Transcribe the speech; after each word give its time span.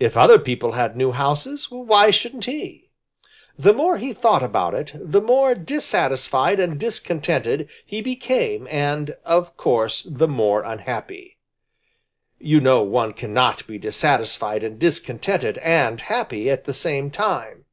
If 0.00 0.16
other 0.16 0.38
people 0.38 0.72
had 0.72 0.96
new 0.96 1.12
houses, 1.12 1.66
why 1.70 2.10
shouldn't 2.10 2.46
he? 2.46 2.88
The 3.58 3.74
more 3.74 3.98
he 3.98 4.14
thought 4.14 4.42
about 4.42 4.72
it, 4.72 4.92
the 4.98 5.20
more 5.20 5.54
dissatisfied 5.54 6.58
and 6.58 6.80
discontented 6.80 7.68
he 7.84 8.00
became 8.00 8.66
and 8.70 9.14
of 9.26 9.54
course 9.58 10.06
the 10.10 10.26
more 10.26 10.62
unhappy. 10.62 11.36
You 12.38 12.60
know 12.62 12.80
one 12.82 13.12
cannot 13.12 13.66
be 13.66 13.76
dissatisfied 13.76 14.64
and 14.64 14.78
discontented 14.78 15.58
and 15.58 16.00
happy 16.00 16.48
at 16.48 16.64
the 16.64 16.72
same 16.72 17.10
time. 17.10 17.66